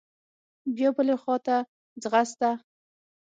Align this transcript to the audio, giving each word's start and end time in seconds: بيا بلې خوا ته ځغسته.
بيا 0.75 0.89
بلې 0.97 1.15
خوا 1.21 1.37
ته 1.45 1.55
ځغسته. 2.01 2.49